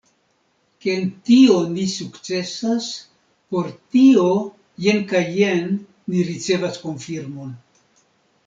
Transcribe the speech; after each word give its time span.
Ke 0.85 0.93
en 0.99 1.03
tio 1.29 1.57
ni 1.73 1.83
sukcesas, 1.91 2.87
por 3.51 3.69
tio 3.97 4.25
jen 4.87 5.05
kaj 5.13 5.23
jen 5.37 5.71
ni 5.79 6.29
ricevas 6.31 6.85
konfirmon. 6.87 7.57